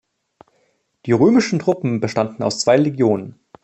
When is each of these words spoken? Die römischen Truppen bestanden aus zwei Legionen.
Die 1.05 1.11
römischen 1.11 1.59
Truppen 1.59 1.99
bestanden 1.99 2.41
aus 2.41 2.57
zwei 2.59 2.75
Legionen. 2.75 3.39